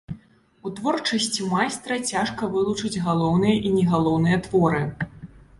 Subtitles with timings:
[0.67, 4.83] У творчасці майстра цяжка вылучыць галоўныя і не галоўныя творы.